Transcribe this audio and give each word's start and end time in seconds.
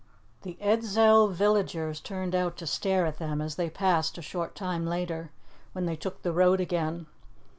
The 0.41 0.57
Edzell 0.59 1.29
villagers 1.31 1.99
turned 1.99 2.33
out 2.33 2.57
to 2.57 2.65
stare 2.65 3.05
at 3.05 3.19
them 3.19 3.39
as 3.39 3.53
they 3.53 3.69
passed 3.69 4.17
a 4.17 4.23
short 4.23 4.55
time 4.55 4.83
later, 4.87 5.29
when 5.73 5.85
they 5.85 5.95
took 5.95 6.23
the 6.23 6.33
road 6.33 6.59
again. 6.59 7.05